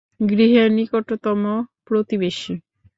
গৃহের 0.29 0.67
নিকটতম 0.71 1.41
প্রতিবেশী। 1.85 2.53